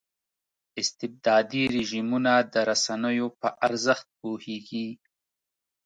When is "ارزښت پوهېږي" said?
3.67-4.87